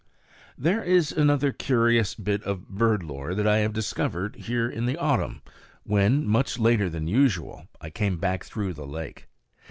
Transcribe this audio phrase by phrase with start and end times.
[0.57, 5.43] There is another curious bit of bird lore that I discovered here in the autumn,
[5.83, 9.27] when, much later than usual, I came back through the lake.